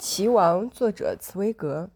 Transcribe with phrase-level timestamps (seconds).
[0.00, 1.90] 棋王作者茨威格，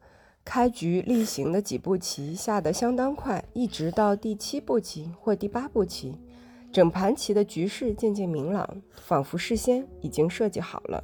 [0.45, 6.19] 开局例行的几步棋下得相当快，一直到第七步棋或第八步棋，
[6.71, 11.03] 整盘棋的局势渐渐明朗，仿佛事先已经设计好了。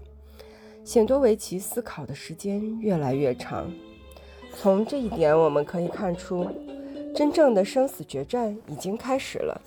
[0.85, 3.73] 显多维奇思考的时间越来越长，
[4.55, 6.47] 从这一点我们可以看出，
[7.15, 9.59] 真正的生死决战已经开始了。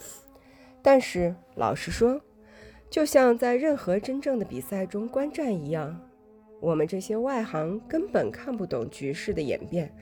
[0.84, 2.22] 但是老实说，
[2.92, 6.00] 就像在任何真正的比赛中观战一样。
[6.64, 9.94] 我们这些外行根本看不懂局势的演变，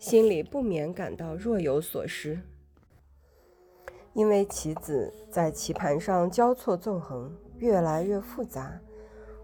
[0.00, 2.40] 心里不免感到若有所失。
[4.12, 8.80] 因为棋子在棋盘上交错纵横，越来越复杂，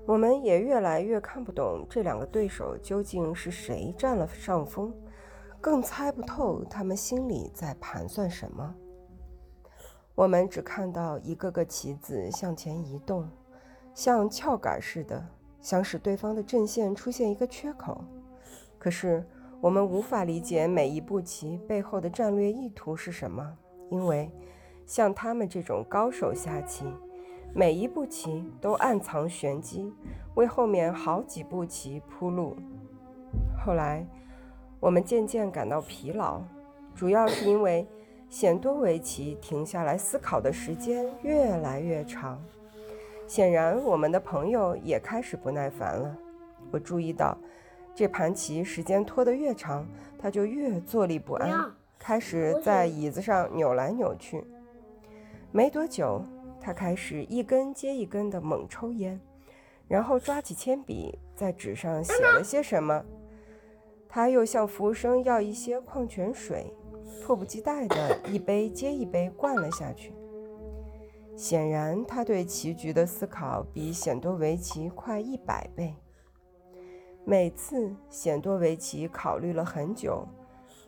[0.05, 4.93] 我们也越来越看不懂这两个对手究竟是谁占了上风，
[5.61, 8.75] 更猜不透他们心里在盘算什么。
[10.17, 13.31] 我们只看到一个个棋子向前移动，
[13.95, 15.25] 像撬杆似的。
[15.61, 18.05] 想使对方的阵线出现一个缺口，
[18.79, 19.27] 可是
[19.61, 23.57] 我们无法理解每一步棋背后的战略意图是什么，
[23.91, 24.31] 因为
[24.87, 26.85] 像他们这种高手下棋，
[27.53, 29.93] 每一步棋都暗藏玄机，
[30.37, 32.57] 为后面好几步棋铺路。
[33.65, 34.07] 后来，
[34.81, 36.41] 我们渐渐感到疲劳，
[36.95, 37.87] 主要是因为
[38.31, 42.41] 显多维奇停下来思考的时间越来越长。
[43.29, 46.17] 显然，我们的朋友也开始不耐烦了。
[46.71, 47.37] 我注意到，
[47.95, 49.87] 这盘棋时间拖得越长，
[50.19, 54.43] 他就越坐立不安，开始在椅子上扭来扭去。
[55.53, 56.25] 没多久，
[56.59, 59.21] 他开始一根接一根的猛抽烟，
[59.87, 63.05] 然后抓起铅笔在纸上写了些什么。
[64.09, 66.73] 他又向服务生要一些矿泉水，
[67.23, 70.15] 迫不及待地一杯接一杯灌了下去。
[71.39, 75.95] 显然，他对棋局的思考比显多维奇快一百倍。
[77.25, 80.27] 每次，显多维奇考虑了很久，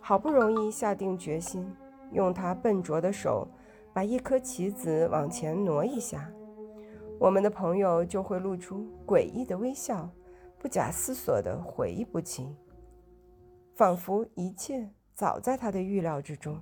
[0.01, 1.73] 好不容易下定决心，
[2.11, 3.47] 用他笨拙的手
[3.93, 6.29] 把一颗棋子往前挪一下，
[7.21, 10.11] 我们的朋友就会露出诡异的微笑，
[10.59, 12.57] 不假思索地回一步棋，
[13.77, 16.61] 仿佛一切早在他的预料之中。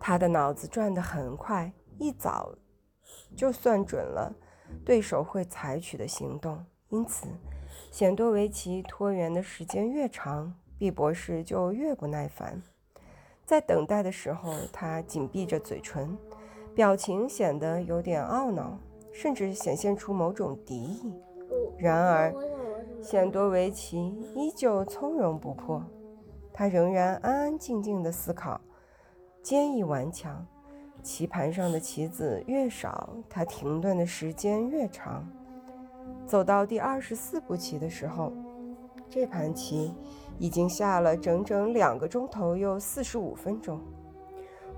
[0.00, 2.54] 他的脑子转得很快，一早
[3.36, 4.34] 就算准了
[4.84, 7.28] 对手会采取的行动，因此
[7.92, 12.62] 显多维奇拖延的时间越长，毕博士就越不耐烦。
[13.44, 16.16] 在等待的时候，他紧闭着嘴唇，
[16.74, 18.78] 表情显得有点懊恼，
[19.12, 21.12] 甚至显现出某种敌意。
[21.76, 22.34] 然而，
[23.02, 23.98] 显多维奇
[24.34, 25.84] 依旧从容不迫，
[26.52, 28.60] 他仍然安安静静地思考。
[29.42, 30.46] 坚毅顽强，
[31.02, 35.26] 棋盘上的棋子越少，他停顿的时间越长。
[36.26, 38.32] 走到第二十四步棋的时候，
[39.08, 39.94] 这盘棋
[40.38, 43.80] 已经下了整整两个钟头又四十五分钟。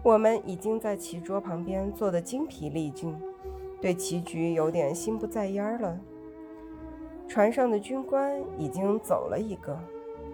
[0.03, 3.17] 我们已经在棋桌旁边坐得精疲力尽，
[3.81, 5.99] 对棋局有点心不在焉了。
[7.27, 9.77] 船上的军官已经走了一个，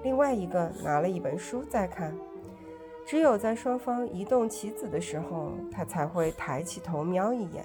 [0.03, 2.15] 另外一个拿了一本书在看。
[3.09, 7.65] 只有在双方移动棋子的时候，他才会抬起头瞄一眼。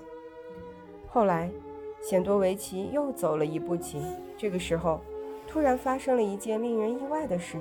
[1.06, 1.52] 后来，
[2.02, 4.02] 显多维奇又走了一步棋。
[4.38, 5.02] 这个时候，
[5.46, 7.58] 突然发生了一件令人意外的事。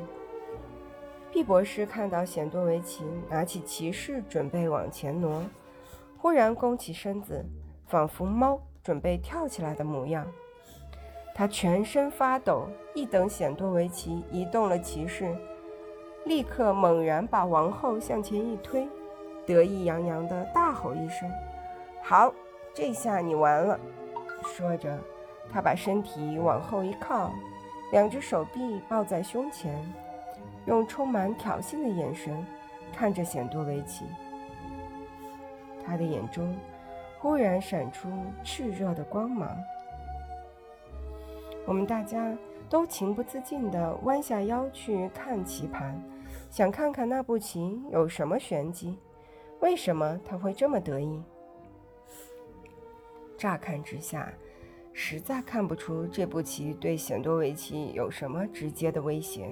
[1.33, 5.43] 毕博士看到显多维奇拿起骑士准备往前挪，
[6.19, 7.45] 忽然弓起身子，
[7.89, 10.25] 仿佛猫准备跳起来的模样。
[11.35, 15.35] 他全身发抖，一等显多维奇移动了骑士。
[16.25, 18.89] 立刻猛然把王后向前一推，
[19.45, 21.31] 得意洋洋地大吼一声
[22.03, 22.33] ：“好，
[22.73, 23.79] 这下你完了！”
[24.45, 24.99] 说着，
[25.53, 27.33] 他把身体往后一靠，
[27.91, 29.75] 两只手臂抱在胸前，
[30.67, 32.47] 用充满挑衅的眼神
[32.95, 34.05] 看着显多维奇。
[35.85, 36.57] 他的眼中
[37.19, 38.09] 忽然闪出
[38.45, 39.57] 炽热的光芒。
[41.67, 42.33] 我们大家
[42.71, 46.01] 都情不自禁地弯下腰去看棋盘。
[46.53, 48.99] 想看看那步棋有什么玄机？
[49.61, 51.23] 为什么他会这么得意？
[53.39, 54.31] 乍看之下，
[54.93, 59.49] 实在看不出这步棋对显多维奇有什么直接的威胁。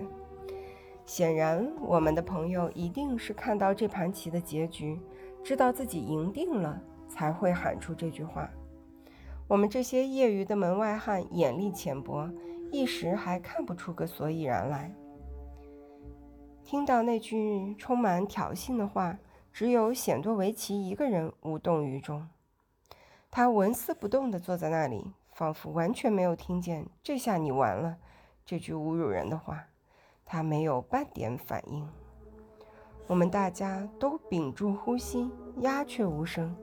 [1.07, 5.01] 显然，我们的朋友一定是看到这盘棋的结局，
[5.43, 8.47] 知道自己赢定了，才会喊出这句话。
[9.49, 12.31] 我们这些业余的门外汉眼力浅薄，
[12.71, 14.95] 一时还看不出个所以然来。
[16.71, 19.19] 听到那句充满挑衅的话，
[19.53, 22.29] 只有显多维奇一个人无动于衷。
[23.29, 27.97] 他纹丝不动地坐在那里，仿佛完全没有听见“这下你完了”
[28.47, 29.65] 这句侮辱人的话。
[30.25, 31.89] 他没有半点反应。
[33.09, 36.55] 我们大家都屏住呼吸，鸦雀无声。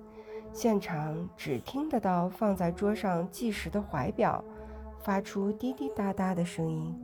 [0.53, 4.41] 现场只听得到放在桌上计时的怀表
[5.01, 6.97] 发出滴滴答答的声音。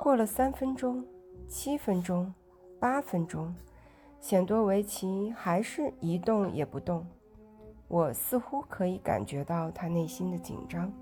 [0.00, 1.04] 过了三分钟、
[1.48, 2.32] 七分钟、
[2.80, 3.54] 八分钟，
[4.20, 7.06] 显多维奇还是一动也不动。
[7.88, 10.92] 我似乎可以感觉到他内心的紧张，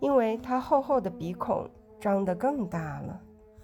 [0.00, 1.68] 因为他厚厚的鼻孔
[2.00, 3.20] 张得更大了。